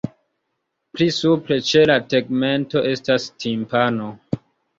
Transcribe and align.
Pli 0.95 1.07
supre 1.17 1.57
ĉe 1.67 1.83
la 1.91 1.99
tegmento 2.15 2.83
estas 2.93 3.29
timpano. 3.45 4.11